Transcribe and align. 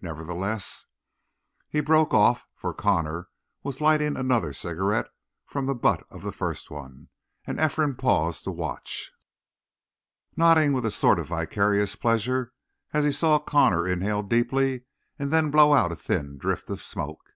Nevertheless" 0.00 0.86
He 1.68 1.80
broke 1.80 2.14
off, 2.14 2.46
for 2.54 2.72
Connor 2.72 3.28
was 3.62 3.82
lighting 3.82 4.16
another 4.16 4.54
cigarette 4.54 5.08
from 5.44 5.66
the 5.66 5.74
butt 5.74 6.06
of 6.08 6.22
the 6.22 6.32
first 6.32 6.70
one, 6.70 7.10
and 7.46 7.60
Ephraim 7.60 7.94
paused 7.96 8.44
to 8.44 8.50
watch, 8.52 9.12
nodding 10.34 10.72
with 10.72 10.86
a 10.86 10.90
sort 10.90 11.18
of 11.18 11.26
vicarious 11.26 11.94
pleasure 11.94 12.54
as 12.94 13.04
he 13.04 13.12
saw 13.12 13.38
Connor 13.38 13.86
inhale 13.86 14.22
deeply 14.22 14.84
and 15.18 15.30
then 15.30 15.50
blow 15.50 15.74
out 15.74 15.92
a 15.92 15.96
thin 15.96 16.38
drift 16.38 16.70
of 16.70 16.80
smoke. 16.80 17.34